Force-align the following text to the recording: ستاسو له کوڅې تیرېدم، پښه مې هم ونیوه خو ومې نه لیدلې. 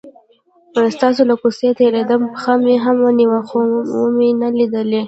ستاسو 0.95 1.21
له 1.29 1.35
کوڅې 1.41 1.69
تیرېدم، 1.79 2.21
پښه 2.33 2.53
مې 2.63 2.75
هم 2.85 2.97
ونیوه 3.05 3.39
خو 3.47 3.57
ومې 3.97 4.29
نه 4.41 4.49
لیدلې. 4.57 4.99